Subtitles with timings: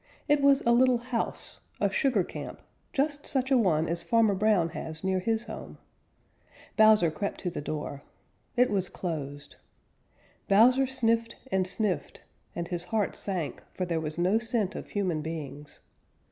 [0.27, 4.69] It was a little house, a sugar camp, just such a one as Farmer Brown
[4.69, 5.77] has near his home.
[6.75, 8.01] Bowser crept to the door.
[8.57, 9.57] It was closed.
[10.47, 12.21] Bowser sniffed and sniffed
[12.55, 15.81] and his heart sank, for there was no scent of human beings.